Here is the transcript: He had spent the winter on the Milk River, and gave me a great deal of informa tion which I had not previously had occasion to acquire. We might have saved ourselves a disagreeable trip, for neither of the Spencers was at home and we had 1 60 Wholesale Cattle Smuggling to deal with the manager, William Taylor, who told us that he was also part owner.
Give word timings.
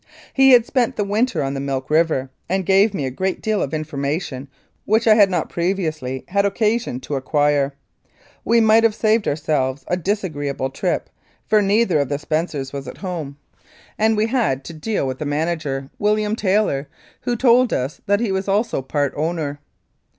He 0.33 0.49
had 0.53 0.65
spent 0.65 0.95
the 0.95 1.03
winter 1.03 1.43
on 1.43 1.53
the 1.53 1.59
Milk 1.59 1.91
River, 1.91 2.31
and 2.49 2.65
gave 2.65 2.91
me 2.91 3.05
a 3.05 3.11
great 3.11 3.39
deal 3.39 3.61
of 3.61 3.69
informa 3.69 4.19
tion 4.19 4.47
which 4.83 5.05
I 5.07 5.13
had 5.13 5.29
not 5.29 5.47
previously 5.47 6.25
had 6.29 6.43
occasion 6.43 6.99
to 7.01 7.13
acquire. 7.13 7.75
We 8.43 8.61
might 8.61 8.81
have 8.83 8.95
saved 8.95 9.27
ourselves 9.27 9.83
a 9.87 9.95
disagreeable 9.95 10.71
trip, 10.71 11.11
for 11.45 11.61
neither 11.61 11.99
of 11.99 12.09
the 12.09 12.17
Spencers 12.17 12.73
was 12.73 12.87
at 12.87 12.97
home 12.97 13.37
and 13.99 14.17
we 14.17 14.25
had 14.25 14.57
1 14.61 14.65
60 14.65 14.73
Wholesale 14.73 14.79
Cattle 14.79 14.79
Smuggling 14.79 14.81
to 14.81 14.81
deal 14.81 15.07
with 15.69 15.73
the 15.75 15.79
manager, 15.79 15.91
William 15.99 16.35
Taylor, 16.35 16.87
who 17.21 17.35
told 17.35 17.71
us 17.71 18.01
that 18.07 18.19
he 18.21 18.31
was 18.31 18.47
also 18.47 18.81
part 18.81 19.13
owner. 19.15 19.59